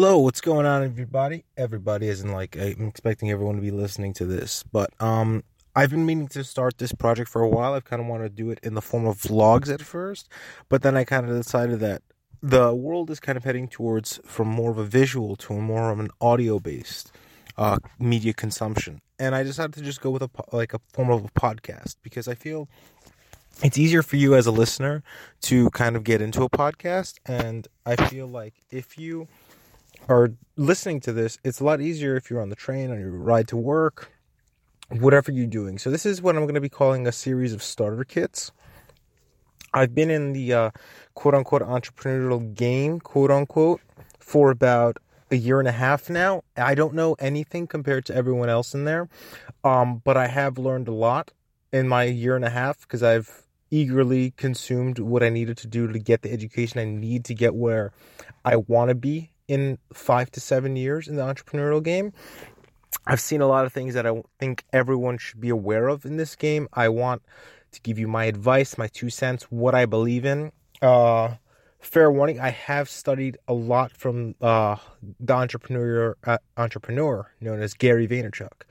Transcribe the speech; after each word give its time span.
Hello, 0.00 0.18
what's 0.18 0.40
going 0.40 0.64
on, 0.64 0.84
everybody? 0.84 1.44
Everybody 1.56 2.06
isn't 2.06 2.30
like 2.30 2.56
I'm 2.56 2.86
expecting 2.86 3.32
everyone 3.32 3.56
to 3.56 3.60
be 3.60 3.72
listening 3.72 4.12
to 4.12 4.26
this, 4.26 4.62
but 4.62 4.90
um, 5.02 5.42
I've 5.74 5.90
been 5.90 6.06
meaning 6.06 6.28
to 6.28 6.44
start 6.44 6.78
this 6.78 6.92
project 6.92 7.28
for 7.28 7.42
a 7.42 7.48
while. 7.48 7.74
I've 7.74 7.84
kind 7.84 8.00
of 8.00 8.06
wanted 8.06 8.28
to 8.28 8.34
do 8.36 8.48
it 8.52 8.60
in 8.62 8.74
the 8.74 8.80
form 8.80 9.06
of 9.06 9.16
vlogs 9.16 9.74
at 9.74 9.82
first, 9.82 10.28
but 10.68 10.82
then 10.82 10.96
I 10.96 11.02
kind 11.02 11.28
of 11.28 11.36
decided 11.36 11.80
that 11.80 12.02
the 12.40 12.72
world 12.76 13.10
is 13.10 13.18
kind 13.18 13.36
of 13.36 13.42
heading 13.42 13.66
towards 13.66 14.20
from 14.24 14.46
more 14.46 14.70
of 14.70 14.78
a 14.78 14.84
visual 14.84 15.34
to 15.34 15.54
a 15.54 15.60
more 15.60 15.90
of 15.90 15.98
an 15.98 16.10
audio 16.20 16.60
based 16.60 17.10
uh, 17.56 17.78
media 17.98 18.32
consumption, 18.32 19.00
and 19.18 19.34
I 19.34 19.42
decided 19.42 19.74
to 19.74 19.82
just 19.82 20.00
go 20.00 20.10
with 20.10 20.22
a 20.22 20.30
like 20.52 20.74
a 20.74 20.80
form 20.92 21.10
of 21.10 21.24
a 21.24 21.28
podcast 21.30 21.96
because 22.04 22.28
I 22.28 22.36
feel 22.36 22.68
it's 23.64 23.76
easier 23.76 24.04
for 24.04 24.14
you 24.14 24.36
as 24.36 24.46
a 24.46 24.52
listener 24.52 25.02
to 25.40 25.70
kind 25.70 25.96
of 25.96 26.04
get 26.04 26.22
into 26.22 26.44
a 26.44 26.48
podcast, 26.48 27.16
and 27.26 27.66
I 27.84 27.96
feel 27.96 28.28
like 28.28 28.54
if 28.70 28.96
you 28.96 29.26
are 30.08 30.32
listening 30.56 31.00
to 31.00 31.12
this, 31.12 31.38
it's 31.44 31.60
a 31.60 31.64
lot 31.64 31.80
easier 31.80 32.16
if 32.16 32.30
you're 32.30 32.40
on 32.40 32.48
the 32.48 32.56
train, 32.56 32.90
on 32.90 32.98
your 32.98 33.10
ride 33.10 33.48
to 33.48 33.56
work, 33.56 34.10
whatever 34.90 35.30
you're 35.30 35.46
doing. 35.46 35.78
So, 35.78 35.90
this 35.90 36.06
is 36.06 36.22
what 36.22 36.36
I'm 36.36 36.42
going 36.42 36.54
to 36.54 36.60
be 36.60 36.68
calling 36.68 37.06
a 37.06 37.12
series 37.12 37.52
of 37.52 37.62
starter 37.62 38.04
kits. 38.04 38.52
I've 39.74 39.94
been 39.94 40.10
in 40.10 40.32
the 40.32 40.52
uh, 40.52 40.70
quote 41.14 41.34
unquote 41.34 41.62
entrepreneurial 41.62 42.54
game, 42.54 43.00
quote 43.00 43.30
unquote, 43.30 43.80
for 44.18 44.50
about 44.50 44.96
a 45.30 45.36
year 45.36 45.58
and 45.58 45.68
a 45.68 45.72
half 45.72 46.08
now. 46.08 46.42
I 46.56 46.74
don't 46.74 46.94
know 46.94 47.14
anything 47.18 47.66
compared 47.66 48.06
to 48.06 48.14
everyone 48.14 48.48
else 48.48 48.74
in 48.74 48.84
there, 48.84 49.08
um, 49.62 50.00
but 50.04 50.16
I 50.16 50.26
have 50.28 50.56
learned 50.56 50.88
a 50.88 50.94
lot 50.94 51.32
in 51.70 51.86
my 51.86 52.04
year 52.04 52.34
and 52.34 52.46
a 52.46 52.50
half 52.50 52.80
because 52.80 53.02
I've 53.02 53.42
eagerly 53.70 54.30
consumed 54.30 54.98
what 54.98 55.22
I 55.22 55.28
needed 55.28 55.58
to 55.58 55.66
do 55.66 55.86
to 55.92 55.98
get 55.98 56.22
the 56.22 56.32
education 56.32 56.80
I 56.80 56.86
need 56.86 57.26
to 57.26 57.34
get 57.34 57.54
where 57.54 57.92
I 58.42 58.56
want 58.56 58.88
to 58.88 58.94
be 58.94 59.32
in 59.48 59.78
five 59.92 60.30
to 60.32 60.40
seven 60.40 60.76
years 60.76 61.08
in 61.08 61.16
the 61.16 61.22
entrepreneurial 61.22 61.82
game. 61.82 62.12
I've 63.06 63.20
seen 63.20 63.40
a 63.40 63.46
lot 63.46 63.64
of 63.64 63.72
things 63.72 63.94
that 63.94 64.06
I 64.06 64.22
think 64.38 64.64
everyone 64.72 65.18
should 65.18 65.40
be 65.40 65.48
aware 65.48 65.88
of 65.88 66.04
in 66.04 66.16
this 66.16 66.36
game. 66.36 66.68
I 66.72 66.88
want 66.88 67.22
to 67.72 67.80
give 67.80 67.98
you 67.98 68.06
my 68.06 68.26
advice, 68.26 68.78
my 68.78 68.88
two 68.88 69.10
cents, 69.10 69.44
what 69.44 69.74
I 69.74 69.86
believe 69.86 70.24
in. 70.24 70.52
Uh, 70.80 71.34
fair 71.80 72.10
warning, 72.10 72.40
I 72.40 72.50
have 72.50 72.88
studied 72.88 73.38
a 73.46 73.54
lot 73.54 73.92
from 73.92 74.34
uh, 74.40 74.76
the 75.20 75.32
entrepreneur 75.32 76.16
uh, 76.24 76.38
entrepreneur 76.56 77.30
known 77.40 77.62
as 77.62 77.74
Gary 77.74 78.06
Vaynerchuk. 78.06 78.62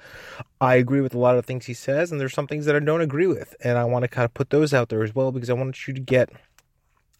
I 0.61 0.75
agree 0.75 1.01
with 1.01 1.13
a 1.13 1.19
lot 1.19 1.37
of 1.37 1.45
things 1.45 1.65
he 1.65 1.73
says, 1.73 2.11
and 2.11 2.19
there's 2.19 2.33
some 2.33 2.47
things 2.47 2.65
that 2.65 2.75
I 2.75 2.79
don't 2.79 3.01
agree 3.01 3.27
with, 3.27 3.55
and 3.63 3.77
I 3.77 3.85
want 3.85 4.03
to 4.03 4.07
kind 4.07 4.25
of 4.25 4.33
put 4.33 4.49
those 4.49 4.73
out 4.73 4.89
there 4.89 5.03
as 5.03 5.15
well 5.15 5.31
because 5.31 5.49
I 5.49 5.53
want 5.53 5.87
you 5.87 5.93
to 5.93 5.99
get 5.99 6.29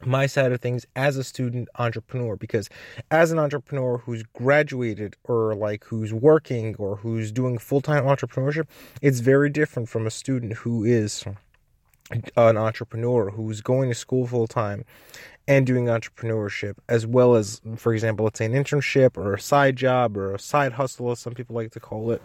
my 0.06 0.26
side 0.26 0.52
of 0.52 0.62
things 0.62 0.86
as 0.96 1.18
a 1.18 1.24
student 1.24 1.68
entrepreneur 1.80 2.36
because 2.36 2.70
as 3.10 3.32
an 3.32 3.40
entrepreneur 3.40 3.98
who's 3.98 4.24
graduated 4.34 5.16
or 5.24 5.56
like 5.56 5.84
who's 5.86 6.14
working 6.14 6.76
or 6.78 6.98
who's 6.98 7.32
doing 7.32 7.58
full-time 7.58 8.04
entrepreneurship 8.04 8.68
it's 9.02 9.20
very 9.20 9.50
different 9.50 9.90
from 9.90 10.06
a 10.06 10.12
student 10.12 10.54
who 10.54 10.84
is 10.84 11.26
an 12.12 12.58
entrepreneur 12.58 13.32
who's 13.32 13.62
going 13.62 13.90
to 13.90 13.96
school 13.96 14.28
full-time 14.28 14.86
and 15.50 15.66
doing 15.66 15.86
entrepreneurship, 15.86 16.76
as 16.90 17.08
well 17.08 17.36
as, 17.36 17.62
for 17.78 17.94
example, 17.94 18.26
let's 18.26 18.38
say 18.38 18.46
an 18.46 18.52
internship 18.52 19.16
or 19.16 19.34
a 19.34 19.40
side 19.40 19.78
job 19.78 20.18
or 20.18 20.36
a 20.36 20.40
side 20.40 20.74
hustle, 20.74 21.12
as 21.12 21.20
some 21.20 21.34
people 21.34 21.56
like 21.56 21.72
to 21.72 21.80
call 21.80 22.12
it. 22.12 22.22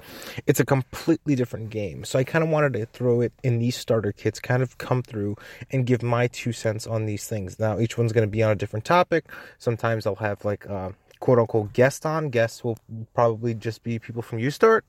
It's 0.46 0.58
a 0.58 0.64
completely 0.64 1.36
different 1.36 1.70
game. 1.70 2.04
So 2.04 2.18
I 2.18 2.24
kind 2.24 2.42
of 2.42 2.50
wanted 2.50 2.72
to 2.72 2.86
throw 2.86 3.20
it 3.20 3.32
in 3.44 3.60
these 3.60 3.76
starter 3.76 4.10
kits, 4.10 4.40
kind 4.40 4.60
of 4.62 4.76
come 4.78 5.02
through 5.02 5.36
and 5.70 5.86
give 5.86 6.02
my 6.02 6.26
two 6.26 6.52
cents 6.52 6.84
on 6.86 7.06
these 7.06 7.28
things. 7.28 7.60
Now, 7.60 7.78
each 7.78 7.96
one's 7.96 8.12
going 8.12 8.26
to 8.26 8.30
be 8.30 8.42
on 8.42 8.50
a 8.50 8.56
different 8.56 8.84
topic. 8.84 9.26
Sometimes 9.58 10.04
I'll 10.04 10.16
have 10.16 10.44
like 10.44 10.64
a 10.66 10.74
uh, 10.74 10.92
quote 11.20 11.38
unquote 11.38 11.72
guest 11.72 12.04
on. 12.04 12.28
Guests 12.28 12.64
will 12.64 12.78
probably 13.14 13.54
just 13.54 13.84
be 13.84 14.00
people 14.00 14.22
from 14.22 14.40
YouStart 14.40 14.82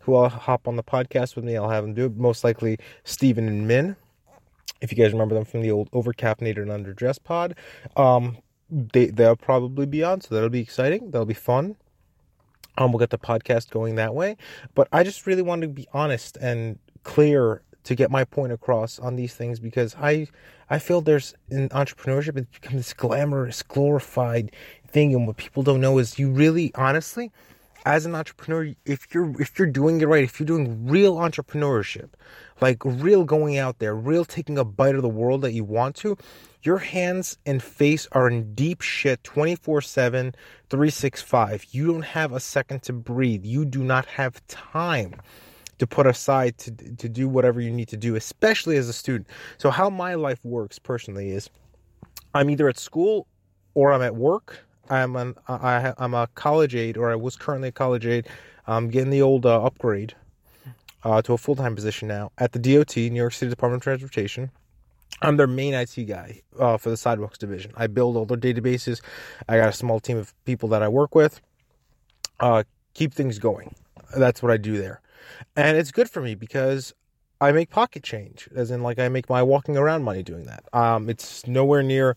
who 0.00 0.14
I'll 0.14 0.28
hop 0.28 0.68
on 0.68 0.76
the 0.76 0.84
podcast 0.84 1.34
with 1.34 1.44
me. 1.44 1.56
I'll 1.56 1.68
have 1.68 1.82
them 1.82 1.92
do 1.92 2.06
it. 2.06 2.16
Most 2.16 2.44
likely 2.44 2.78
Stephen 3.02 3.48
and 3.48 3.66
Min 3.66 3.96
if 4.80 4.92
you 4.92 4.98
guys 4.98 5.12
remember 5.12 5.34
them 5.34 5.44
from 5.44 5.62
the 5.62 5.70
old 5.70 5.90
overcaffeinated 5.90 6.58
and 6.58 6.70
underdressed 6.70 7.24
pod, 7.24 7.54
um, 7.96 8.38
they 8.70 9.06
they'll 9.06 9.36
probably 9.36 9.86
be 9.86 10.02
on, 10.02 10.20
so 10.20 10.34
that'll 10.34 10.50
be 10.50 10.60
exciting. 10.60 11.10
That'll 11.10 11.26
be 11.26 11.34
fun. 11.34 11.76
Um, 12.78 12.92
we'll 12.92 12.98
get 12.98 13.10
the 13.10 13.18
podcast 13.18 13.70
going 13.70 13.94
that 13.94 14.14
way. 14.14 14.36
But 14.74 14.88
I 14.92 15.02
just 15.02 15.26
really 15.26 15.42
wanted 15.42 15.68
to 15.68 15.72
be 15.72 15.88
honest 15.92 16.36
and 16.38 16.78
clear 17.04 17.62
to 17.84 17.94
get 17.94 18.10
my 18.10 18.24
point 18.24 18.52
across 18.52 18.98
on 18.98 19.16
these 19.16 19.34
things 19.34 19.60
because 19.60 19.94
I 19.94 20.26
I 20.68 20.78
feel 20.78 21.00
there's 21.00 21.34
in 21.48 21.68
entrepreneurship 21.70 22.36
it's 22.36 22.58
become 22.58 22.76
this 22.76 22.92
glamorous, 22.92 23.62
glorified 23.62 24.50
thing, 24.88 25.14
and 25.14 25.26
what 25.26 25.36
people 25.36 25.62
don't 25.62 25.80
know 25.80 25.98
is 25.98 26.18
you 26.18 26.30
really 26.30 26.72
honestly 26.74 27.30
as 27.86 28.04
an 28.04 28.16
entrepreneur, 28.16 28.74
if 28.84 29.14
you're 29.14 29.40
if 29.40 29.58
you're 29.58 29.68
doing 29.68 30.00
it 30.00 30.08
right, 30.08 30.24
if 30.24 30.40
you're 30.40 30.46
doing 30.46 30.88
real 30.88 31.14
entrepreneurship, 31.16 32.10
like 32.60 32.84
real 32.84 33.24
going 33.24 33.56
out 33.56 33.78
there, 33.78 33.94
real 33.94 34.24
taking 34.24 34.58
a 34.58 34.64
bite 34.64 34.96
of 34.96 35.02
the 35.02 35.08
world 35.08 35.40
that 35.42 35.52
you 35.52 35.62
want 35.62 35.94
to, 35.96 36.18
your 36.62 36.78
hands 36.78 37.38
and 37.46 37.62
face 37.62 38.08
are 38.10 38.28
in 38.28 38.54
deep 38.54 38.82
shit 38.82 39.22
24/7, 39.22 40.34
365. 40.68 41.66
You 41.70 41.86
don't 41.86 42.02
have 42.02 42.32
a 42.32 42.40
second 42.40 42.82
to 42.82 42.92
breathe. 42.92 43.44
You 43.44 43.64
do 43.64 43.84
not 43.84 44.04
have 44.06 44.44
time 44.48 45.14
to 45.78 45.86
put 45.86 46.08
aside 46.08 46.58
to 46.58 46.72
to 46.72 47.08
do 47.08 47.28
whatever 47.28 47.60
you 47.60 47.70
need 47.70 47.88
to 47.88 47.96
do, 47.96 48.16
especially 48.16 48.76
as 48.78 48.88
a 48.88 48.92
student. 48.92 49.28
So 49.58 49.70
how 49.70 49.90
my 49.90 50.14
life 50.16 50.44
works 50.44 50.80
personally 50.80 51.30
is 51.30 51.48
I'm 52.34 52.50
either 52.50 52.68
at 52.68 52.78
school 52.80 53.28
or 53.74 53.92
I'm 53.92 54.02
at 54.02 54.16
work 54.16 54.65
I'm 54.88 55.16
an 55.16 55.34
I, 55.48 55.94
I'm 55.98 56.14
a 56.14 56.28
college 56.34 56.74
aide, 56.74 56.96
or 56.96 57.10
I 57.10 57.16
was 57.16 57.36
currently 57.36 57.68
a 57.68 57.72
college 57.72 58.06
aide. 58.06 58.26
I'm 58.66 58.88
getting 58.88 59.10
the 59.10 59.22
old 59.22 59.46
uh, 59.46 59.62
upgrade 59.62 60.14
uh, 61.04 61.22
to 61.22 61.32
a 61.32 61.38
full 61.38 61.56
time 61.56 61.74
position 61.74 62.08
now 62.08 62.32
at 62.38 62.52
the 62.52 62.58
DOT, 62.58 62.96
New 62.96 63.14
York 63.14 63.32
City 63.32 63.50
Department 63.50 63.80
of 63.80 63.84
Transportation. 63.84 64.50
I'm 65.22 65.36
their 65.36 65.46
main 65.46 65.72
IT 65.72 65.94
guy 66.06 66.42
uh, 66.58 66.76
for 66.76 66.90
the 66.90 66.96
sidewalks 66.96 67.38
division. 67.38 67.72
I 67.76 67.86
build 67.86 68.16
all 68.16 68.26
their 68.26 68.36
databases. 68.36 69.00
I 69.48 69.56
got 69.56 69.68
a 69.68 69.72
small 69.72 69.98
team 69.98 70.18
of 70.18 70.34
people 70.44 70.68
that 70.70 70.82
I 70.82 70.88
work 70.88 71.14
with. 71.14 71.40
Uh, 72.38 72.64
keep 72.92 73.14
things 73.14 73.38
going. 73.38 73.74
That's 74.16 74.42
what 74.42 74.52
I 74.52 74.56
do 74.56 74.76
there, 74.76 75.00
and 75.56 75.76
it's 75.76 75.90
good 75.90 76.08
for 76.08 76.20
me 76.20 76.34
because 76.34 76.94
I 77.40 77.52
make 77.52 77.70
pocket 77.70 78.02
change, 78.02 78.48
as 78.54 78.70
in 78.70 78.82
like 78.82 78.98
I 78.98 79.08
make 79.08 79.28
my 79.28 79.42
walking 79.42 79.76
around 79.76 80.04
money 80.04 80.22
doing 80.22 80.44
that. 80.44 80.64
Um, 80.72 81.08
it's 81.08 81.46
nowhere 81.46 81.82
near 81.82 82.16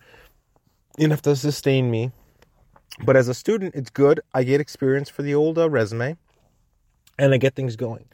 enough 0.97 1.21
to 1.23 1.35
sustain 1.35 1.89
me 1.89 2.11
but 3.03 3.15
as 3.15 3.27
a 3.27 3.33
student, 3.33 3.75
it's 3.75 3.89
good. 3.89 4.21
I 4.33 4.43
get 4.43 4.61
experience 4.61 5.09
for 5.09 5.21
the 5.21 5.35
old 5.35 5.57
uh, 5.57 5.69
resume 5.69 6.17
and 7.17 7.33
I 7.33 7.37
get 7.37 7.55
things 7.55 7.75
going. 7.75 8.05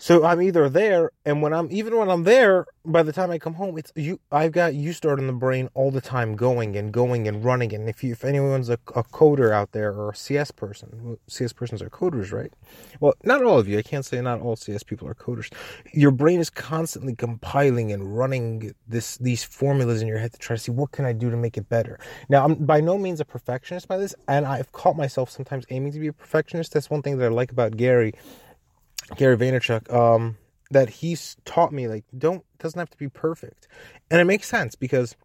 So 0.00 0.24
I'm 0.24 0.40
either 0.40 0.68
there, 0.68 1.10
and 1.24 1.42
when 1.42 1.52
I'm 1.52 1.68
even 1.72 1.96
when 1.96 2.08
I'm 2.08 2.22
there, 2.22 2.66
by 2.84 3.02
the 3.02 3.12
time 3.12 3.32
I 3.32 3.38
come 3.38 3.54
home, 3.54 3.76
it's 3.76 3.92
you. 3.96 4.20
I've 4.30 4.52
got 4.52 4.72
YouStart 4.72 5.18
in 5.18 5.26
the 5.26 5.32
brain 5.32 5.68
all 5.74 5.90
the 5.90 6.00
time, 6.00 6.36
going 6.36 6.76
and 6.76 6.92
going 6.92 7.26
and 7.26 7.44
running. 7.44 7.74
And 7.74 7.88
if 7.88 8.04
you, 8.04 8.12
if 8.12 8.24
anyone's 8.24 8.68
a, 8.68 8.74
a 8.94 9.02
coder 9.02 9.50
out 9.50 9.72
there 9.72 9.92
or 9.92 10.10
a 10.10 10.16
CS 10.16 10.52
person, 10.52 11.18
CS 11.26 11.52
persons 11.52 11.82
are 11.82 11.90
coders, 11.90 12.32
right? 12.32 12.52
Well, 13.00 13.14
not 13.24 13.42
all 13.42 13.58
of 13.58 13.66
you. 13.66 13.76
I 13.76 13.82
can't 13.82 14.04
say 14.04 14.20
not 14.20 14.40
all 14.40 14.54
CS 14.54 14.84
people 14.84 15.08
are 15.08 15.14
coders. 15.14 15.52
Your 15.92 16.12
brain 16.12 16.38
is 16.38 16.48
constantly 16.48 17.16
compiling 17.16 17.90
and 17.90 18.16
running 18.16 18.72
this 18.86 19.18
these 19.18 19.42
formulas 19.42 20.00
in 20.00 20.06
your 20.06 20.18
head 20.18 20.32
to 20.32 20.38
try 20.38 20.54
to 20.54 20.62
see 20.62 20.70
what 20.70 20.92
can 20.92 21.06
I 21.06 21.12
do 21.12 21.28
to 21.28 21.36
make 21.36 21.56
it 21.56 21.68
better. 21.68 21.98
Now, 22.28 22.44
I'm 22.44 22.54
by 22.54 22.80
no 22.80 22.98
means 22.98 23.18
a 23.18 23.24
perfectionist 23.24 23.88
by 23.88 23.96
this, 23.96 24.14
and 24.28 24.46
I've 24.46 24.70
caught 24.70 24.96
myself 24.96 25.28
sometimes 25.28 25.64
aiming 25.70 25.90
to 25.92 25.98
be 25.98 26.06
a 26.06 26.12
perfectionist. 26.12 26.72
That's 26.72 26.88
one 26.88 27.02
thing 27.02 27.18
that 27.18 27.24
I 27.24 27.28
like 27.30 27.50
about 27.50 27.76
Gary 27.76 28.14
Gary 29.16 29.36
Vaynerchuk, 29.36 29.92
um, 29.92 30.36
that 30.70 30.90
he's 30.90 31.36
taught 31.44 31.72
me 31.72 31.88
like 31.88 32.04
don't 32.16 32.44
doesn't 32.58 32.78
have 32.78 32.90
to 32.90 32.96
be 32.96 33.08
perfect, 33.08 33.68
and 34.10 34.20
it 34.20 34.24
makes 34.24 34.48
sense 34.48 34.74
because 34.74 35.16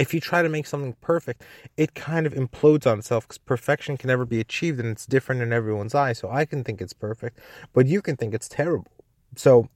if 0.00 0.14
you 0.14 0.20
try 0.20 0.40
to 0.42 0.48
make 0.48 0.66
something 0.66 0.96
perfect, 1.02 1.42
it 1.76 1.94
kind 1.94 2.26
of 2.26 2.32
implodes 2.32 2.90
on 2.90 2.98
itself 2.98 3.28
because 3.28 3.36
perfection 3.36 3.98
can 3.98 4.08
never 4.08 4.24
be 4.24 4.40
achieved 4.40 4.80
and 4.80 4.88
it's 4.88 5.04
different 5.04 5.42
in 5.42 5.52
everyone's 5.52 5.94
eyes. 5.94 6.18
So 6.18 6.30
I 6.30 6.46
can 6.46 6.64
think 6.64 6.80
it's 6.80 6.94
perfect, 6.94 7.38
but 7.74 7.86
you 7.86 8.00
can 8.00 8.16
think 8.16 8.32
it's 8.32 8.48
terrible. 8.48 8.90
So 9.36 9.68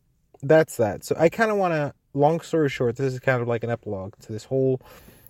that's 0.43 0.79
that. 0.79 1.05
So 1.05 1.15
I 1.19 1.29
kind 1.29 1.51
of 1.51 1.59
want 1.59 1.75
to, 1.75 1.93
long 2.15 2.41
story 2.41 2.71
short, 2.71 2.97
this 2.97 3.13
is 3.13 3.21
kind 3.21 3.43
of 3.43 3.49
like 3.49 3.65
an 3.65 3.71
epilogue 3.71 4.15
to 4.21 4.33
this 4.33 4.45
whole 4.45 4.81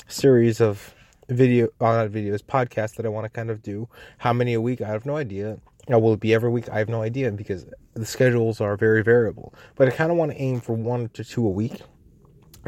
series 0.07 0.61
of 0.61 0.95
video, 1.29 1.67
uh, 1.81 1.93
not 1.93 2.11
videos, 2.11 2.43
podcasts 2.43 2.95
that 2.95 3.05
I 3.05 3.09
want 3.09 3.25
to 3.25 3.31
kind 3.31 3.51
of 3.51 3.63
do. 3.63 3.89
How 4.19 4.33
many 4.33 4.55
a 4.55 4.61
week? 4.61 4.81
I 4.81 4.87
have 4.87 5.05
no 5.05 5.17
idea. 5.17 5.59
Now, 5.89 5.99
will 5.99 6.15
it 6.15 6.21
be 6.21 6.35
every 6.35 6.51
week? 6.51 6.69
I 6.69 6.79
have 6.79 6.89
no 6.89 7.03
idea 7.03 7.31
because 7.31 7.67
the 7.95 8.07
schedules 8.07 8.61
are 8.61 8.77
very 8.77 9.03
variable. 9.03 9.55
But 9.77 9.89
I 9.89 9.91
kind 9.91 10.11
of 10.11 10.17
want 10.17 10.33
to 10.33 10.41
aim 10.41 10.61
for 10.61 10.75
one 10.75 11.09
to 11.11 11.25
two 11.25 11.47
a 11.47 11.51
week 11.51 11.83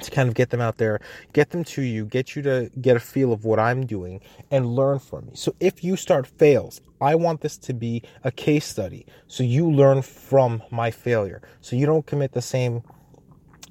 to 0.02 0.10
kind 0.10 0.28
of 0.28 0.34
get 0.34 0.50
them 0.50 0.60
out 0.60 0.76
there, 0.76 1.00
get 1.32 1.50
them 1.50 1.64
to 1.64 1.82
you, 1.82 2.04
get 2.04 2.36
you 2.36 2.42
to 2.42 2.70
get 2.80 2.96
a 2.96 3.00
feel 3.00 3.32
of 3.32 3.44
what 3.44 3.58
I'm 3.58 3.86
doing 3.86 4.20
and 4.50 4.66
learn 4.66 4.98
from 4.98 5.26
me. 5.26 5.32
So 5.34 5.54
if 5.60 5.76
YouStart 5.76 6.26
fails, 6.26 6.80
I 7.00 7.14
want 7.14 7.40
this 7.40 7.56
to 7.58 7.74
be 7.74 8.02
a 8.24 8.30
case 8.30 8.66
study. 8.66 9.06
So 9.26 9.42
you 9.42 9.70
learn 9.70 10.02
from 10.02 10.62
my 10.70 10.90
failure. 10.90 11.42
So 11.60 11.76
you 11.76 11.86
don't 11.86 12.06
commit 12.06 12.32
the 12.32 12.42
same 12.42 12.82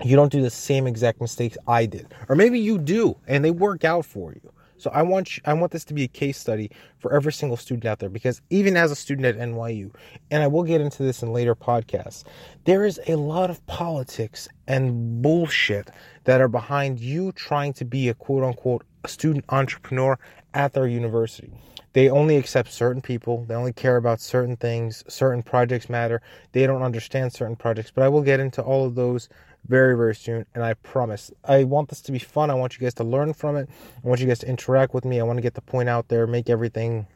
you 0.04 0.18
don't 0.18 0.32
do 0.32 0.42
the 0.42 0.50
same 0.50 0.88
exact 0.88 1.22
mistakes 1.22 1.58
I 1.68 1.86
did. 1.86 2.14
Or 2.28 2.36
maybe 2.36 2.60
you 2.60 2.78
do 2.78 3.16
and 3.28 3.46
they 3.46 3.52
work 3.52 3.86
out 3.86 4.06
for 4.06 4.34
you. 4.34 4.52
So 4.86 4.92
I 4.92 5.02
want 5.02 5.36
you, 5.36 5.42
I 5.46 5.54
want 5.54 5.72
this 5.72 5.84
to 5.86 5.96
be 5.96 6.04
a 6.04 6.08
case 6.08 6.38
study 6.38 6.70
for 7.00 7.12
every 7.12 7.34
single 7.34 7.58
student 7.58 7.86
out 7.86 7.98
there 7.98 8.08
because 8.08 8.40
even 8.52 8.78
as 8.78 8.92
a 8.92 8.96
student 8.96 9.26
at 9.26 9.36
NYU, 9.36 9.92
and 10.30 10.44
I 10.44 10.48
will 10.48 10.62
get 10.62 10.80
into 10.80 11.02
this 11.02 11.24
in 11.24 11.34
later 11.34 11.56
podcasts, 11.56 12.24
there 12.66 12.86
is 12.86 13.02
a 13.08 13.16
lot 13.16 13.50
of 13.50 13.66
politics 13.66 14.48
and 14.68 15.24
bullshit 15.24 15.90
that 16.26 16.40
are 16.40 16.48
behind 16.48 17.00
you 17.00 17.32
trying 17.32 17.74
to 17.74 17.84
be 17.84 18.10
a 18.10 18.14
quote 18.14 18.44
unquote 18.44 18.86
student 19.08 19.44
entrepreneur 19.50 20.20
at 20.54 20.74
their 20.74 20.86
university. 20.86 21.52
They 21.94 22.08
only 22.08 22.38
accept 22.38 22.72
certain 22.72 23.02
people. 23.02 23.46
They 23.46 23.56
only 23.56 23.74
care 23.74 23.98
about 23.98 24.22
certain 24.22 24.56
things. 24.56 25.04
Certain 25.08 25.42
projects 25.42 25.90
matter. 25.90 26.22
They 26.52 26.68
don't 26.68 26.84
understand 26.84 27.34
certain 27.34 27.56
projects. 27.56 27.90
But 27.90 28.04
I 28.04 28.10
will 28.10 28.22
get 28.22 28.40
into 28.40 28.62
all 28.62 28.86
of 28.86 28.94
those 28.94 29.30
very, 29.68 29.96
very 29.96 30.16
soon. 30.16 30.46
And 30.54 30.64
I 30.64 30.74
promise, 30.76 31.32
I 31.44 31.64
want 31.64 31.90
this 31.90 32.02
to 32.02 32.12
be 32.12 32.20
fun. 32.20 32.50
I 32.50 32.54
want 32.54 32.78
you 32.78 32.82
guys 32.82 32.94
to 32.96 33.04
learn 33.04 33.34
from 33.34 33.58
it. 33.58 33.70
I 34.04 34.08
want 34.08 34.22
you 34.22 34.28
guys 34.28 34.40
to 34.40 34.48
interact 34.48 34.94
with 34.94 35.06
me. 35.06 35.20
I 35.20 35.24
want 35.24 35.38
to 35.38 35.42
get 35.42 35.54
the 35.54 35.62
point 35.62 35.90
out 35.90 36.08
there, 36.08 36.28
make 36.28 36.50
everything 36.50 37.08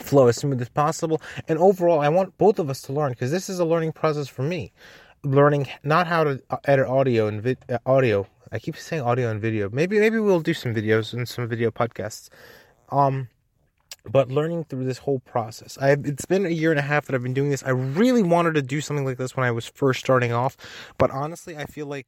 flow 0.00 0.26
as 0.26 0.36
smooth 0.36 0.60
as 0.60 0.68
possible. 0.68 1.20
And 1.48 1.58
overall, 1.58 2.00
I 2.00 2.08
want 2.08 2.36
both 2.38 2.58
of 2.58 2.70
us 2.70 2.82
to 2.82 2.92
learn 2.92 3.10
because 3.10 3.30
this 3.30 3.48
is 3.48 3.58
a 3.58 3.64
learning 3.64 3.92
process 3.92 4.28
for 4.28 4.42
me. 4.42 4.72
Learning 5.22 5.66
not 5.82 6.06
how 6.06 6.24
to 6.24 6.42
uh, 6.50 6.56
edit 6.64 6.86
audio 6.86 7.26
and 7.28 7.42
vid- 7.42 7.64
uh, 7.68 7.78
audio. 7.86 8.26
I 8.52 8.58
keep 8.58 8.76
saying 8.76 9.02
audio 9.02 9.30
and 9.30 9.40
video. 9.40 9.70
Maybe 9.70 9.98
maybe 9.98 10.18
we'll 10.18 10.40
do 10.40 10.54
some 10.54 10.74
videos 10.74 11.14
and 11.14 11.26
some 11.26 11.48
video 11.48 11.70
podcasts. 11.70 12.28
Um, 12.90 13.28
but 14.10 14.30
learning 14.30 14.64
through 14.64 14.84
this 14.84 14.98
whole 14.98 15.20
process. 15.20 15.78
I 15.80 15.92
it's 15.92 16.26
been 16.26 16.46
a 16.46 16.50
year 16.50 16.70
and 16.70 16.78
a 16.78 16.82
half 16.82 17.06
that 17.06 17.14
i've 17.14 17.22
been 17.22 17.34
doing 17.34 17.50
this. 17.50 17.62
I 17.62 17.70
really 17.70 18.22
wanted 18.22 18.54
to 18.54 18.62
do 18.62 18.80
something 18.80 19.04
like 19.04 19.18
this 19.18 19.36
when 19.36 19.46
i 19.46 19.50
was 19.50 19.66
first 19.66 20.00
starting 20.00 20.32
off 20.32 20.56
but 20.98 21.10
honestly 21.10 21.56
i 21.56 21.64
feel 21.64 21.86
like 21.86 22.06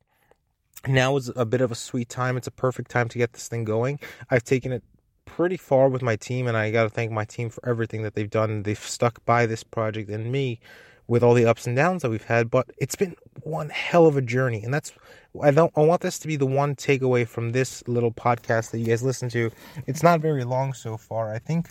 now 0.86 1.16
is 1.16 1.30
a 1.34 1.44
bit 1.46 1.60
of 1.60 1.72
a 1.72 1.74
sweet 1.74 2.08
time. 2.08 2.36
It's 2.36 2.46
a 2.46 2.52
perfect 2.52 2.90
time 2.90 3.08
to 3.08 3.18
get 3.18 3.32
this 3.32 3.48
thing 3.48 3.64
going. 3.64 3.98
I've 4.30 4.44
taken 4.44 4.72
it 4.72 4.82
pretty 5.24 5.56
far 5.56 5.88
with 5.88 6.02
my 6.02 6.14
team 6.14 6.46
and 6.46 6.56
i 6.56 6.70
got 6.70 6.84
to 6.84 6.88
thank 6.88 7.10
my 7.10 7.24
team 7.24 7.50
for 7.50 7.66
everything 7.68 8.02
that 8.02 8.14
they've 8.14 8.30
done. 8.30 8.62
They've 8.62 8.78
stuck 8.78 9.24
by 9.24 9.46
this 9.46 9.64
project 9.64 10.08
and 10.10 10.30
me 10.30 10.60
with 11.08 11.22
all 11.22 11.34
the 11.34 11.46
ups 11.46 11.66
and 11.66 11.76
downs 11.76 12.02
that 12.02 12.10
we've 12.10 12.24
had 12.24 12.50
but 12.50 12.68
it's 12.78 12.96
been 12.96 13.14
one 13.42 13.68
hell 13.70 14.06
of 14.06 14.16
a 14.16 14.22
journey 14.22 14.64
and 14.64 14.74
that's 14.74 14.92
i 15.40 15.52
don't 15.52 15.72
i 15.76 15.80
want 15.80 16.00
this 16.00 16.18
to 16.18 16.26
be 16.26 16.34
the 16.34 16.46
one 16.46 16.74
takeaway 16.74 17.26
from 17.26 17.52
this 17.52 17.86
little 17.86 18.10
podcast 18.10 18.72
that 18.72 18.78
you 18.78 18.86
guys 18.86 19.02
listen 19.02 19.28
to. 19.28 19.50
It's 19.86 20.02
not 20.02 20.20
very 20.20 20.44
long 20.44 20.72
so 20.72 20.96
far 20.96 21.32
i 21.32 21.38
think 21.38 21.68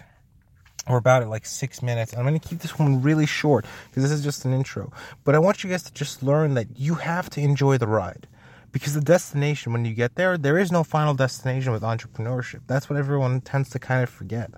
we're 0.87 0.97
about 0.97 1.23
at 1.23 1.29
like 1.29 1.45
six 1.45 1.81
minutes. 1.81 2.13
I'm 2.15 2.25
going 2.25 2.39
to 2.39 2.47
keep 2.47 2.59
this 2.59 2.77
one 2.77 3.01
really 3.01 3.25
short 3.25 3.65
because 3.89 4.03
this 4.03 4.11
is 4.11 4.23
just 4.23 4.45
an 4.45 4.53
intro. 4.53 4.91
But 5.23 5.35
I 5.35 5.39
want 5.39 5.63
you 5.63 5.69
guys 5.69 5.83
to 5.83 5.93
just 5.93 6.21
learn 6.21 6.53
that 6.55 6.67
you 6.77 6.95
have 6.95 7.29
to 7.31 7.41
enjoy 7.41 7.77
the 7.77 7.87
ride. 7.87 8.27
Because 8.71 8.93
the 8.93 9.01
destination, 9.01 9.71
when 9.71 9.85
you 9.85 9.93
get 9.93 10.15
there, 10.15 10.37
there 10.37 10.57
is 10.57 10.69
no 10.69 10.83
final 10.83 11.13
destination 11.13 11.71
with 11.71 11.81
entrepreneurship. 11.81 12.59
That's 12.67 12.89
what 12.89 12.99
everyone 12.99 13.39
tends 13.39 13.69
to 13.69 13.79
kind 13.79 14.03
of 14.03 14.09
forget. 14.09 14.51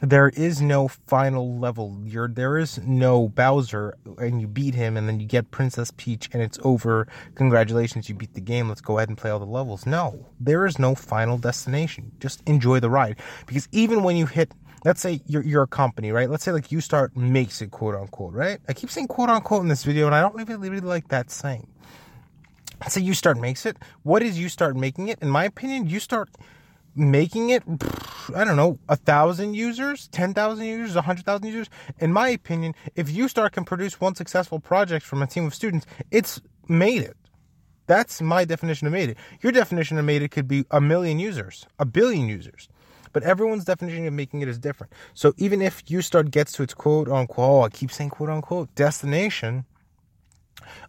There 0.00 0.30
is 0.30 0.60
no 0.60 0.88
final 0.88 1.60
level. 1.60 2.00
You're, 2.02 2.26
there 2.26 2.58
is 2.58 2.78
no 2.78 3.28
Bowser 3.28 3.96
and 4.18 4.40
you 4.40 4.48
beat 4.48 4.74
him 4.74 4.96
and 4.96 5.06
then 5.06 5.20
you 5.20 5.26
get 5.26 5.52
Princess 5.52 5.92
Peach 5.96 6.28
and 6.32 6.42
it's 6.42 6.58
over. 6.64 7.06
Congratulations, 7.36 8.08
you 8.08 8.16
beat 8.16 8.34
the 8.34 8.40
game. 8.40 8.68
Let's 8.68 8.80
go 8.80 8.98
ahead 8.98 9.10
and 9.10 9.18
play 9.18 9.30
all 9.30 9.38
the 9.38 9.44
levels. 9.44 9.86
No, 9.86 10.26
there 10.40 10.66
is 10.66 10.78
no 10.80 10.96
final 10.96 11.38
destination. 11.38 12.10
Just 12.18 12.42
enjoy 12.46 12.80
the 12.80 12.90
ride. 12.90 13.16
Because 13.46 13.68
even 13.70 14.02
when 14.02 14.16
you 14.16 14.26
hit 14.26 14.52
let's 14.84 15.00
say 15.00 15.20
you're, 15.26 15.42
you're 15.42 15.62
a 15.62 15.68
company, 15.68 16.12
right? 16.12 16.28
Let's 16.28 16.44
say 16.44 16.52
like 16.52 16.68
YouStart 16.68 17.16
makes 17.16 17.62
it, 17.62 17.70
quote 17.70 17.94
unquote, 17.94 18.34
right? 18.34 18.58
I 18.68 18.72
keep 18.72 18.90
saying 18.90 19.08
quote 19.08 19.28
unquote 19.28 19.62
in 19.62 19.68
this 19.68 19.84
video, 19.84 20.06
and 20.06 20.14
I 20.14 20.20
don't 20.20 20.34
really, 20.34 20.68
really 20.68 20.80
like 20.80 21.08
that 21.08 21.30
saying. 21.30 21.66
Let's 22.80 22.94
say 22.94 23.02
YouStart 23.02 23.40
makes 23.40 23.64
it. 23.64 23.76
What 24.02 24.22
is 24.22 24.38
YouStart 24.38 24.74
making 24.74 25.08
it? 25.08 25.18
In 25.22 25.30
my 25.30 25.44
opinion, 25.44 25.88
YouStart 25.88 26.26
making 26.94 27.50
it, 27.50 27.62
I 28.34 28.44
don't 28.44 28.56
know, 28.56 28.78
a 28.88 28.96
thousand 28.96 29.54
users, 29.54 30.08
10,000 30.08 30.64
users, 30.64 30.96
a 30.96 31.02
hundred 31.02 31.24
thousand 31.24 31.46
users. 31.46 31.70
In 31.98 32.12
my 32.12 32.28
opinion, 32.28 32.74
if 32.96 33.08
YouStart 33.08 33.52
can 33.52 33.64
produce 33.64 34.00
one 34.00 34.14
successful 34.14 34.60
project 34.60 35.06
from 35.06 35.22
a 35.22 35.26
team 35.26 35.46
of 35.46 35.54
students, 35.54 35.86
it's 36.10 36.40
made 36.68 37.02
it. 37.02 37.16
That's 37.86 38.20
my 38.20 38.44
definition 38.44 38.86
of 38.86 38.92
made 38.92 39.10
it. 39.10 39.16
Your 39.42 39.52
definition 39.52 39.98
of 39.98 40.04
made 40.04 40.22
it 40.22 40.30
could 40.30 40.48
be 40.48 40.64
a 40.70 40.80
million 40.80 41.18
users, 41.18 41.66
a 41.78 41.84
billion 41.84 42.28
users. 42.28 42.68
But 43.12 43.22
everyone's 43.22 43.64
definition 43.64 44.06
of 44.06 44.12
making 44.12 44.42
it 44.42 44.48
is 44.48 44.58
different. 44.58 44.92
So 45.14 45.34
even 45.36 45.62
if 45.62 45.84
YouStart 45.86 46.30
gets 46.30 46.52
to 46.52 46.62
its 46.62 46.74
quote 46.74 47.08
unquote, 47.08 47.64
I 47.66 47.76
keep 47.76 47.90
saying 47.90 48.10
quote 48.10 48.30
unquote, 48.30 48.74
destination 48.74 49.64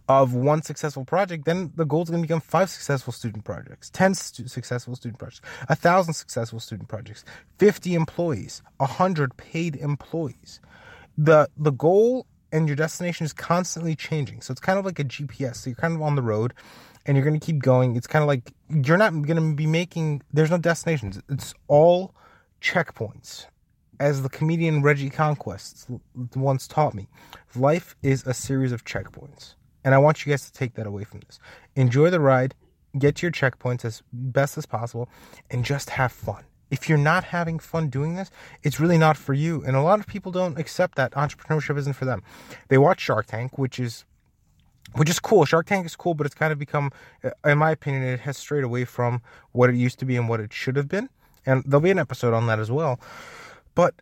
of 0.07 0.33
one 0.33 0.61
successful 0.61 1.05
project, 1.05 1.45
then 1.45 1.71
the 1.75 1.85
goal 1.85 2.03
is 2.03 2.09
going 2.09 2.21
to 2.21 2.27
become 2.27 2.41
five 2.41 2.69
successful 2.69 3.13
student 3.13 3.43
projects, 3.43 3.89
10 3.89 4.13
stu- 4.13 4.47
successful 4.47 4.95
student 4.95 5.19
projects, 5.19 5.41
a 5.69 5.75
thousand 5.75 6.13
successful 6.13 6.59
student 6.59 6.89
projects, 6.89 7.23
50 7.57 7.95
employees, 7.95 8.61
100 8.77 9.37
paid 9.37 9.75
employees. 9.77 10.59
The, 11.17 11.49
the 11.57 11.71
goal 11.71 12.25
and 12.51 12.67
your 12.67 12.75
destination 12.75 13.25
is 13.25 13.33
constantly 13.33 13.95
changing. 13.95 14.41
So 14.41 14.51
it's 14.51 14.61
kind 14.61 14.77
of 14.77 14.85
like 14.85 14.99
a 14.99 15.03
GPS. 15.03 15.57
So 15.57 15.71
you're 15.71 15.75
kind 15.75 15.95
of 15.95 16.01
on 16.01 16.15
the 16.15 16.21
road 16.21 16.53
and 17.05 17.17
you're 17.17 17.25
going 17.25 17.39
to 17.39 17.45
keep 17.45 17.59
going. 17.59 17.95
It's 17.95 18.07
kind 18.07 18.23
of 18.23 18.27
like 18.27 18.51
you're 18.69 18.97
not 18.97 19.11
going 19.11 19.35
to 19.35 19.55
be 19.55 19.67
making, 19.67 20.21
there's 20.31 20.51
no 20.51 20.57
destinations. 20.57 21.21
It's 21.29 21.53
all 21.67 22.13
checkpoints. 22.61 23.45
As 23.99 24.23
the 24.23 24.29
comedian 24.29 24.81
Reggie 24.81 25.09
Conquest 25.09 25.87
once 26.35 26.67
taught 26.67 26.93
me, 26.93 27.07
life 27.55 27.95
is 28.01 28.25
a 28.25 28.33
series 28.33 28.71
of 28.71 28.83
checkpoints. 28.83 29.55
And 29.83 29.93
I 29.93 29.97
want 29.97 30.25
you 30.25 30.31
guys 30.31 30.45
to 30.45 30.51
take 30.51 30.73
that 30.75 30.87
away 30.87 31.03
from 31.03 31.19
this. 31.21 31.39
Enjoy 31.75 32.09
the 32.09 32.19
ride, 32.19 32.55
get 32.97 33.17
to 33.17 33.27
your 33.27 33.31
checkpoints 33.31 33.85
as 33.85 34.01
best 34.11 34.57
as 34.57 34.65
possible, 34.65 35.09
and 35.51 35.63
just 35.63 35.91
have 35.91 36.11
fun. 36.11 36.43
If 36.71 36.89
you're 36.89 36.97
not 36.97 37.25
having 37.25 37.59
fun 37.59 37.89
doing 37.89 38.15
this, 38.15 38.31
it's 38.63 38.79
really 38.79 38.97
not 38.97 39.15
for 39.15 39.33
you. 39.33 39.63
And 39.63 39.75
a 39.75 39.81
lot 39.81 39.99
of 39.99 40.07
people 40.07 40.31
don't 40.31 40.57
accept 40.57 40.95
that 40.95 41.11
entrepreneurship 41.11 41.77
isn't 41.77 41.93
for 41.93 42.05
them. 42.05 42.23
They 42.69 42.79
watch 42.79 43.01
Shark 43.01 43.27
Tank, 43.27 43.59
which 43.59 43.79
is 43.79 44.05
which 44.93 45.09
is 45.09 45.19
cool. 45.19 45.45
Shark 45.45 45.65
Tank 45.65 45.85
is 45.85 45.95
cool, 45.95 46.13
but 46.13 46.25
it's 46.25 46.35
kind 46.35 46.51
of 46.51 46.59
become, 46.59 46.91
uh, 47.23 47.31
in 47.45 47.57
my 47.57 47.71
opinion, 47.71 48.03
it 48.03 48.21
has 48.21 48.37
strayed 48.37 48.63
away 48.63 48.85
from 48.85 49.21
what 49.51 49.69
it 49.69 49.75
used 49.75 49.99
to 49.99 50.05
be 50.05 50.15
and 50.15 50.29
what 50.29 50.39
it 50.39 50.53
should 50.53 50.75
have 50.75 50.87
been. 50.87 51.09
And 51.45 51.63
there'll 51.65 51.81
be 51.81 51.91
an 51.91 51.99
episode 51.99 52.33
on 52.33 52.47
that 52.47 52.59
as 52.59 52.71
well. 52.71 52.99
But 53.75 53.95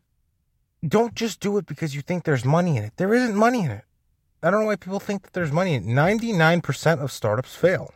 don't 0.86 1.16
just 1.16 1.40
do 1.40 1.58
it 1.58 1.66
because 1.66 1.96
you 1.96 2.02
think 2.02 2.24
there's 2.24 2.44
money 2.44 2.78
in 2.78 2.84
it. 2.84 2.94
There 2.98 3.14
isn't 3.14 3.36
money 3.36 3.62
in 3.62 3.72
it. 3.72 3.86
I 4.44 4.50
don't 4.50 4.62
know 4.62 4.68
why 4.68 4.76
people 4.76 5.00
think 5.00 5.24
that 5.24 5.34
there's 5.34 5.52
money 5.52 5.76
in 5.76 5.84
it. 5.84 5.94
99% 5.94 7.00
of 7.00 7.12
startups 7.12 7.56
fail. 7.56 7.94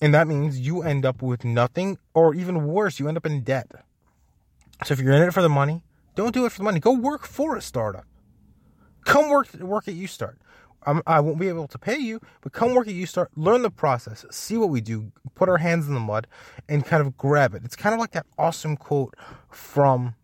And 0.00 0.14
that 0.14 0.26
means 0.26 0.58
you 0.58 0.82
end 0.82 1.04
up 1.04 1.22
with 1.22 1.44
nothing, 1.44 1.98
or 2.14 2.34
even 2.34 2.66
worse, 2.66 2.98
you 2.98 3.08
end 3.08 3.16
up 3.16 3.26
in 3.26 3.42
debt. 3.42 3.70
So 4.84 4.94
if 4.94 5.00
you're 5.00 5.12
in 5.12 5.22
it 5.22 5.32
for 5.32 5.42
the 5.42 5.48
money, 5.48 5.84
don't 6.14 6.34
do 6.34 6.44
it 6.44 6.52
for 6.52 6.58
the 6.58 6.64
money. 6.64 6.80
Go 6.80 6.92
work 6.92 7.26
for 7.26 7.56
a 7.56 7.62
startup. 7.62 8.04
Come 9.04 9.30
work 9.30 9.52
work 9.54 9.88
at 9.88 9.94
YouStart. 9.94 10.36
I'm, 10.86 11.02
I 11.06 11.20
won't 11.20 11.38
be 11.38 11.48
able 11.48 11.68
to 11.68 11.78
pay 11.78 11.98
you, 11.98 12.20
but 12.40 12.52
come 12.52 12.74
work 12.74 12.88
at 12.88 12.94
YouStart, 12.94 13.28
learn 13.36 13.62
the 13.62 13.70
process, 13.70 14.24
see 14.30 14.56
what 14.56 14.70
we 14.70 14.80
do, 14.80 15.12
put 15.34 15.48
our 15.48 15.58
hands 15.58 15.88
in 15.88 15.94
the 15.94 16.00
mud, 16.00 16.26
and 16.68 16.84
kind 16.84 17.00
of 17.00 17.16
grab 17.16 17.54
it. 17.54 17.62
It's 17.64 17.76
kind 17.76 17.94
of 17.94 18.00
like 18.00 18.12
that 18.12 18.26
awesome 18.38 18.76
quote 18.76 19.14
from 19.50 20.14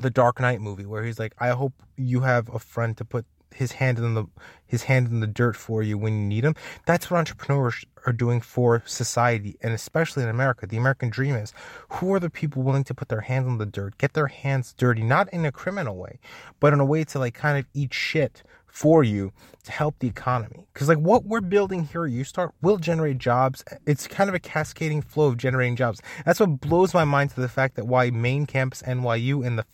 the 0.00 0.10
Dark 0.10 0.40
Knight 0.40 0.60
movie 0.60 0.86
where 0.86 1.04
he's 1.04 1.18
like, 1.18 1.34
"I 1.38 1.50
hope 1.50 1.72
you 1.96 2.20
have 2.20 2.52
a 2.52 2.58
friend 2.58 2.96
to 2.96 3.04
put 3.04 3.26
his 3.54 3.72
hand 3.72 3.98
in 3.98 4.14
the 4.14 4.24
his 4.66 4.84
hand 4.84 5.06
in 5.06 5.20
the 5.20 5.28
dirt 5.28 5.54
for 5.54 5.82
you 5.82 5.96
when 5.96 6.14
you 6.14 6.26
need 6.26 6.44
him." 6.44 6.56
That's 6.86 7.10
what 7.10 7.18
entrepreneurs 7.18 7.84
are 8.06 8.12
doing 8.12 8.40
for 8.40 8.82
society, 8.86 9.56
and 9.62 9.72
especially 9.72 10.24
in 10.24 10.28
America. 10.28 10.66
The 10.66 10.76
American 10.76 11.10
dream 11.10 11.36
is: 11.36 11.52
who 11.90 12.12
are 12.12 12.20
the 12.20 12.30
people 12.30 12.62
willing 12.62 12.84
to 12.84 12.94
put 12.94 13.08
their 13.08 13.20
hands 13.20 13.46
in 13.46 13.58
the 13.58 13.66
dirt, 13.66 13.98
get 13.98 14.14
their 14.14 14.26
hands 14.26 14.74
dirty, 14.76 15.02
not 15.02 15.32
in 15.32 15.44
a 15.44 15.52
criminal 15.52 15.96
way, 15.96 16.18
but 16.58 16.72
in 16.72 16.80
a 16.80 16.84
way 16.84 17.04
to 17.04 17.18
like 17.18 17.34
kind 17.34 17.58
of 17.58 17.66
eat 17.72 17.94
shit 17.94 18.42
for 18.74 19.04
you 19.04 19.32
to 19.62 19.70
help 19.70 19.94
the 20.00 20.08
economy. 20.08 20.66
Because 20.72 20.88
like 20.88 20.98
what 20.98 21.24
we're 21.24 21.40
building 21.40 21.84
here 21.84 22.06
at 22.06 22.10
YouStart 22.10 22.50
will 22.60 22.76
generate 22.76 23.18
jobs. 23.18 23.64
It's 23.86 24.08
kind 24.08 24.28
of 24.28 24.34
a 24.34 24.40
cascading 24.40 25.00
flow 25.00 25.28
of 25.28 25.36
generating 25.36 25.76
jobs. 25.76 26.02
That's 26.26 26.40
what 26.40 26.60
blows 26.60 26.92
my 26.92 27.04
mind 27.04 27.30
to 27.30 27.40
the 27.40 27.48
fact 27.48 27.76
that 27.76 27.86
why 27.86 28.10
main 28.10 28.46
campus 28.46 28.82
NYU 28.82 29.46
and 29.46 29.60
the 29.60 29.64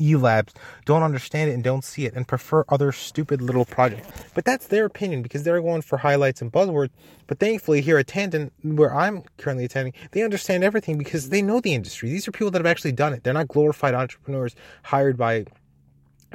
e-labs 0.00 0.54
don't 0.84 1.02
understand 1.02 1.50
it 1.50 1.54
and 1.54 1.64
don't 1.64 1.82
see 1.82 2.06
it 2.06 2.14
and 2.14 2.28
prefer 2.28 2.64
other 2.68 2.92
stupid 2.92 3.42
little 3.42 3.64
projects. 3.64 4.06
But 4.34 4.44
that's 4.44 4.68
their 4.68 4.84
opinion 4.84 5.22
because 5.22 5.42
they're 5.42 5.60
going 5.60 5.82
for 5.82 5.98
highlights 5.98 6.40
and 6.40 6.52
buzzwords. 6.52 6.90
But 7.26 7.40
thankfully 7.40 7.80
here 7.80 7.98
at 7.98 8.06
Tandon, 8.06 8.52
where 8.62 8.94
I'm 8.94 9.24
currently 9.38 9.64
attending, 9.64 9.94
they 10.12 10.22
understand 10.22 10.62
everything 10.62 10.96
because 10.96 11.30
they 11.30 11.42
know 11.42 11.58
the 11.58 11.74
industry. 11.74 12.08
These 12.08 12.28
are 12.28 12.30
people 12.30 12.52
that 12.52 12.60
have 12.60 12.66
actually 12.66 12.92
done 12.92 13.14
it. 13.14 13.24
They're 13.24 13.34
not 13.34 13.48
glorified 13.48 13.94
entrepreneurs 13.94 14.54
hired 14.84 15.16
by 15.16 15.46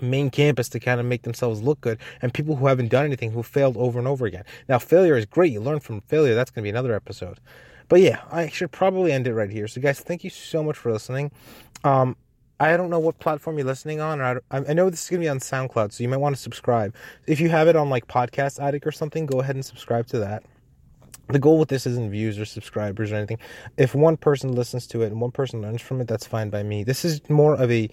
main 0.01 0.29
campus 0.29 0.69
to 0.69 0.79
kind 0.79 0.99
of 0.99 1.05
make 1.05 1.23
themselves 1.23 1.61
look 1.61 1.81
good 1.81 1.99
and 2.21 2.33
people 2.33 2.55
who 2.55 2.67
haven't 2.67 2.89
done 2.89 3.05
anything 3.05 3.31
who 3.31 3.43
failed 3.43 3.77
over 3.77 3.99
and 3.99 4.07
over 4.07 4.25
again. 4.25 4.43
Now, 4.67 4.79
failure 4.79 5.17
is 5.17 5.25
great. 5.25 5.51
You 5.51 5.61
learn 5.61 5.79
from 5.79 6.01
failure. 6.01 6.35
That's 6.35 6.51
going 6.51 6.63
to 6.63 6.65
be 6.65 6.69
another 6.69 6.93
episode. 6.93 7.39
But 7.89 8.01
yeah, 8.01 8.21
I 8.31 8.47
should 8.49 8.71
probably 8.71 9.11
end 9.11 9.27
it 9.27 9.33
right 9.33 9.49
here. 9.49 9.67
So, 9.67 9.81
guys, 9.81 9.99
thank 9.99 10.23
you 10.23 10.29
so 10.29 10.63
much 10.63 10.77
for 10.77 10.91
listening. 10.91 11.31
Um, 11.83 12.15
I 12.59 12.77
don't 12.77 12.89
know 12.89 12.99
what 12.99 13.19
platform 13.19 13.57
you're 13.57 13.67
listening 13.67 13.99
on. 13.99 14.21
Or 14.21 14.41
I, 14.51 14.57
I 14.69 14.73
know 14.73 14.89
this 14.89 15.03
is 15.03 15.09
going 15.09 15.21
to 15.21 15.25
be 15.25 15.29
on 15.29 15.39
SoundCloud, 15.39 15.91
so 15.91 16.03
you 16.03 16.09
might 16.09 16.17
want 16.17 16.35
to 16.35 16.41
subscribe. 16.41 16.95
If 17.27 17.39
you 17.39 17.49
have 17.49 17.67
it 17.67 17.75
on 17.75 17.89
like 17.89 18.07
Podcast 18.07 18.59
Addict 18.59 18.87
or 18.87 18.91
something, 18.91 19.25
go 19.25 19.41
ahead 19.41 19.55
and 19.55 19.65
subscribe 19.65 20.07
to 20.07 20.19
that. 20.19 20.43
The 21.29 21.39
goal 21.39 21.57
with 21.57 21.69
this 21.69 21.87
isn't 21.87 22.11
views 22.11 22.37
or 22.37 22.45
subscribers 22.45 23.11
or 23.11 23.15
anything. 23.15 23.39
If 23.77 23.95
one 23.95 24.17
person 24.17 24.53
listens 24.53 24.87
to 24.87 25.03
it 25.03 25.07
and 25.07 25.21
one 25.21 25.31
person 25.31 25.61
learns 25.61 25.81
from 25.81 26.01
it, 26.01 26.07
that's 26.07 26.27
fine 26.27 26.49
by 26.49 26.63
me. 26.63 26.83
This 26.83 27.05
is 27.05 27.21
more 27.29 27.55
of 27.55 27.71
a, 27.71 27.89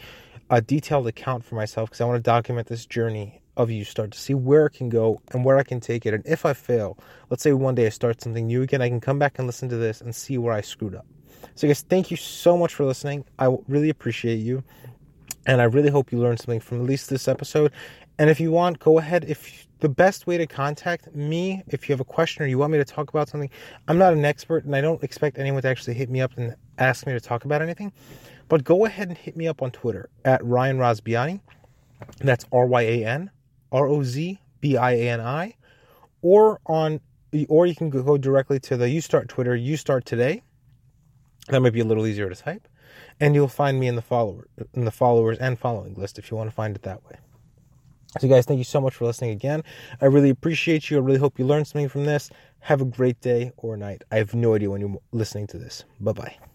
a 0.50 0.60
detailed 0.60 1.06
account 1.06 1.44
for 1.44 1.54
myself 1.54 1.90
because 1.90 2.00
I 2.00 2.04
want 2.04 2.18
to 2.18 2.22
document 2.22 2.66
this 2.66 2.86
journey 2.86 3.40
of 3.56 3.68
YouStart 3.68 4.12
to 4.12 4.18
see 4.18 4.34
where 4.34 4.66
it 4.66 4.70
can 4.70 4.88
go 4.88 5.20
and 5.32 5.44
where 5.44 5.58
I 5.58 5.62
can 5.62 5.80
take 5.80 6.06
it. 6.06 6.14
And 6.14 6.26
if 6.26 6.44
I 6.44 6.54
fail, 6.54 6.98
let's 7.28 7.42
say 7.42 7.52
one 7.52 7.74
day 7.74 7.86
I 7.86 7.90
start 7.90 8.20
something 8.20 8.46
new 8.46 8.62
again, 8.62 8.82
I 8.82 8.88
can 8.88 9.00
come 9.00 9.18
back 9.18 9.38
and 9.38 9.46
listen 9.46 9.68
to 9.68 9.76
this 9.76 10.00
and 10.00 10.14
see 10.14 10.38
where 10.38 10.54
I 10.54 10.60
screwed 10.60 10.94
up. 10.94 11.06
So, 11.54 11.66
guys, 11.66 11.82
thank 11.82 12.10
you 12.10 12.16
so 12.16 12.56
much 12.56 12.74
for 12.74 12.84
listening. 12.84 13.24
I 13.38 13.54
really 13.68 13.90
appreciate 13.90 14.36
you. 14.36 14.62
And 15.46 15.60
I 15.60 15.64
really 15.64 15.90
hope 15.90 16.12
you 16.12 16.18
learned 16.18 16.38
something 16.38 16.60
from 16.60 16.80
at 16.80 16.86
least 16.86 17.08
this 17.08 17.28
episode. 17.28 17.72
And 18.18 18.28
if 18.28 18.40
you 18.40 18.50
want, 18.50 18.78
go 18.78 18.98
ahead. 18.98 19.24
If 19.26 19.66
the 19.80 19.88
best 19.88 20.26
way 20.26 20.38
to 20.38 20.46
contact 20.46 21.14
me, 21.14 21.62
if 21.68 21.88
you 21.88 21.92
have 21.92 22.00
a 22.00 22.04
question 22.04 22.42
or 22.42 22.46
you 22.46 22.58
want 22.58 22.72
me 22.72 22.78
to 22.78 22.84
talk 22.84 23.08
about 23.08 23.28
something, 23.28 23.50
I'm 23.88 23.98
not 23.98 24.12
an 24.12 24.24
expert 24.24 24.64
and 24.64 24.76
I 24.76 24.80
don't 24.80 25.02
expect 25.02 25.38
anyone 25.38 25.62
to 25.62 25.68
actually 25.68 25.94
hit 25.94 26.10
me 26.10 26.20
up 26.20 26.32
and 26.36 26.54
ask 26.78 27.06
me 27.06 27.12
to 27.12 27.20
talk 27.20 27.44
about 27.44 27.62
anything. 27.62 27.92
But 28.48 28.64
go 28.64 28.84
ahead 28.84 29.08
and 29.08 29.16
hit 29.16 29.36
me 29.36 29.48
up 29.48 29.62
on 29.62 29.70
Twitter 29.70 30.10
at 30.24 30.44
Ryan 30.44 30.78
Rozbiani. 30.78 31.40
That's 32.18 32.44
R 32.52 32.66
Y 32.66 32.82
A 32.82 33.04
N 33.04 33.30
R 33.72 33.86
O 33.86 34.02
Z 34.02 34.40
B 34.60 34.76
I 34.76 34.92
A 34.92 35.08
N 35.10 35.20
I. 35.20 35.54
Or 36.22 36.60
on 36.66 37.00
or 37.48 37.66
you 37.66 37.76
can 37.76 37.90
go 37.90 38.18
directly 38.18 38.58
to 38.58 38.76
the 38.76 38.88
You 38.88 39.00
Start 39.00 39.28
Twitter, 39.28 39.54
You 39.54 39.76
Start 39.76 40.04
Today. 40.04 40.42
That 41.48 41.60
might 41.60 41.72
be 41.72 41.80
a 41.80 41.84
little 41.84 42.06
easier 42.06 42.28
to 42.28 42.34
type. 42.34 42.66
And 43.20 43.34
you'll 43.34 43.48
find 43.48 43.78
me 43.78 43.86
in 43.86 43.94
the 43.94 44.02
follower 44.02 44.48
in 44.74 44.84
the 44.84 44.90
followers 44.90 45.38
and 45.38 45.58
following 45.58 45.94
list 45.94 46.18
if 46.18 46.30
you 46.30 46.36
want 46.36 46.50
to 46.50 46.54
find 46.54 46.74
it 46.74 46.82
that 46.82 47.04
way. 47.04 47.16
So, 48.18 48.26
guys, 48.28 48.44
thank 48.44 48.58
you 48.58 48.64
so 48.64 48.80
much 48.80 48.94
for 48.94 49.04
listening 49.04 49.30
again. 49.30 49.62
I 50.00 50.06
really 50.06 50.30
appreciate 50.30 50.90
you. 50.90 50.96
I 50.96 51.00
really 51.00 51.18
hope 51.18 51.38
you 51.38 51.46
learned 51.46 51.68
something 51.68 51.88
from 51.88 52.06
this. 52.06 52.30
Have 52.60 52.80
a 52.80 52.84
great 52.84 53.20
day 53.20 53.52
or 53.56 53.76
night. 53.76 54.02
I 54.10 54.16
have 54.16 54.34
no 54.34 54.54
idea 54.54 54.70
when 54.70 54.80
you're 54.80 54.98
listening 55.12 55.46
to 55.48 55.58
this. 55.58 55.84
Bye 56.00 56.12
bye. 56.12 56.49